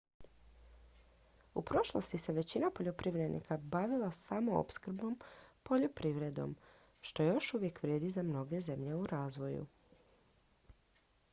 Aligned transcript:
u 1.53 1.61
prošlosti 1.69 2.17
se 2.21 2.33
većina 2.37 2.71
poljoprivrednika 2.77 3.57
bavila 3.75 4.09
samoopskrbnom 4.19 5.19
poljoprivredom 5.63 6.55
što 7.11 7.23
još 7.27 7.51
uvijek 7.59 7.83
vrijedi 7.83 8.09
za 8.17 8.23
mnoge 8.31 8.61
zemlje 8.69 8.95
u 8.95 9.05
razvoju 9.13 9.67